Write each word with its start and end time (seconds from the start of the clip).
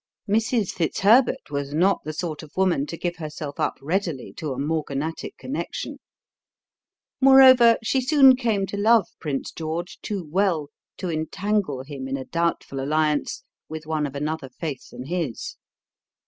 Mrs. 0.27 0.71
Fitzherbert 0.71 1.51
was 1.51 1.75
not 1.75 1.99
the 2.03 2.11
sort 2.11 2.41
of 2.41 2.49
woman 2.57 2.87
to 2.87 2.97
give 2.97 3.17
herself 3.17 3.59
up 3.59 3.75
readily 3.83 4.33
to 4.33 4.49
a 4.51 4.57
morganatic 4.57 5.37
connection. 5.37 5.99
Moreover, 7.21 7.77
she 7.83 8.01
soon 8.01 8.35
came 8.35 8.65
to 8.65 8.77
love 8.77 9.05
Prince 9.19 9.51
George 9.51 9.99
too 10.01 10.23
well 10.27 10.69
to 10.97 11.11
entangle 11.11 11.83
him 11.83 12.07
in 12.07 12.17
a 12.17 12.25
doubtful 12.25 12.79
alliance 12.79 13.43
with 13.69 13.85
one 13.85 14.07
of 14.07 14.15
another 14.15 14.49
faith 14.49 14.89
than 14.89 15.05
his. 15.05 15.57